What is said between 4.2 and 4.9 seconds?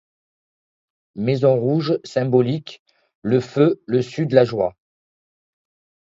la joie.